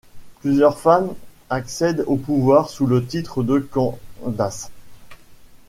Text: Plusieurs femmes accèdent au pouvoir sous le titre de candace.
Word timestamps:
Plusieurs 0.39 0.79
femmes 0.79 1.13
accèdent 1.51 2.05
au 2.07 2.17
pouvoir 2.17 2.69
sous 2.69 2.87
le 2.87 3.05
titre 3.05 3.43
de 3.43 3.59
candace. 3.59 4.71